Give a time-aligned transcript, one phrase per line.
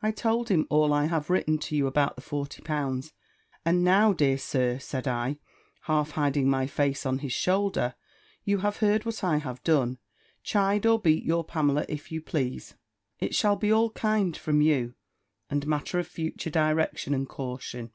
[0.00, 3.12] I told him all I have written to you about the forty pounds.
[3.64, 5.38] "And now, dear Sir," said I,
[5.90, 7.96] half hiding my face on his shoulder,
[8.44, 9.98] "you have heard what I have done,
[10.44, 12.76] chide or beat your Pamela, if you please:
[13.18, 14.94] it shall be all kind from you,
[15.50, 17.90] and matter of future direction and caution."